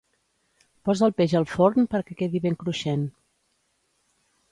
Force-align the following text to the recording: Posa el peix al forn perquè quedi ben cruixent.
Posa 0.87 1.03
el 1.07 1.11
peix 1.19 1.35
al 1.39 1.45
forn 1.51 1.85
perquè 1.91 2.17
quedi 2.21 2.41
ben 2.47 2.57
cruixent. 2.65 3.05